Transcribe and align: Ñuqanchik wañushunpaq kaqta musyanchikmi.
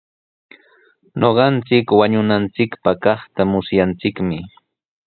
Ñuqanchik 1.19 1.87
wañushunpaq 1.99 2.97
kaqta 3.03 3.41
musyanchikmi. 3.51 4.37